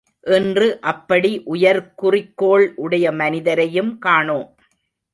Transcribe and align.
இன்று 0.29 0.67
அப்படி 0.83 1.31
உயர் 1.45 1.81
குறிக்கோள் 1.95 2.67
உடைய 2.77 3.11
மனிதரையும் 3.13 3.97
காணோம்! 3.99 4.49